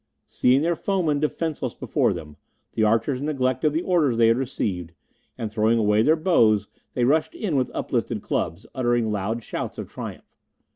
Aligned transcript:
Seeing 0.25 0.63
their 0.63 0.75
foemen 0.75 1.19
defenceless 1.19 1.75
before 1.75 2.11
them, 2.11 2.35
the 2.71 2.83
archers 2.83 3.21
neglected 3.21 3.71
the 3.71 3.83
orders 3.83 4.17
they 4.17 4.29
had 4.29 4.37
received, 4.37 4.93
and 5.37 5.51
throwing 5.51 5.77
away 5.77 6.01
their 6.01 6.15
bows 6.15 6.67
they 6.95 7.03
rushed 7.03 7.35
in 7.35 7.55
with 7.55 7.69
uplifted 7.75 8.19
clubs, 8.23 8.65
uttering 8.73 9.11
loud 9.11 9.43
shouts 9.43 9.77
of 9.77 9.91
triumph. 9.91 10.25